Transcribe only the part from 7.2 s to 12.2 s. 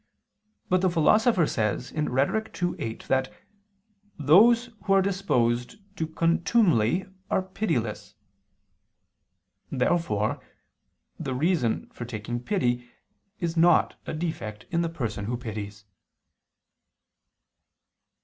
are pitiless." Therefore the reason for